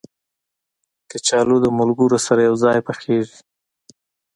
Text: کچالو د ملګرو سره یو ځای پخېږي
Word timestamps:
کچالو 1.09 1.57
د 1.63 1.67
ملګرو 1.79 2.17
سره 2.27 2.41
یو 2.47 2.55
ځای 2.63 2.79
پخېږي 2.87 3.39